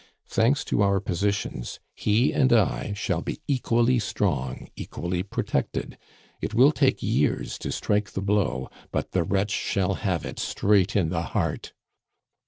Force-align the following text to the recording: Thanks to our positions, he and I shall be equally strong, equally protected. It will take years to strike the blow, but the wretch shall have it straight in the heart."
Thanks 0.25 0.65
to 0.65 0.81
our 0.81 0.99
positions, 0.99 1.79
he 1.93 2.33
and 2.33 2.51
I 2.51 2.93
shall 2.93 3.21
be 3.21 3.39
equally 3.47 3.99
strong, 3.99 4.67
equally 4.75 5.21
protected. 5.21 5.95
It 6.41 6.55
will 6.55 6.71
take 6.71 7.03
years 7.03 7.59
to 7.59 7.71
strike 7.71 8.09
the 8.13 8.21
blow, 8.23 8.71
but 8.91 9.11
the 9.11 9.21
wretch 9.21 9.51
shall 9.51 9.93
have 10.01 10.25
it 10.25 10.39
straight 10.39 10.95
in 10.95 11.09
the 11.09 11.21
heart." 11.21 11.73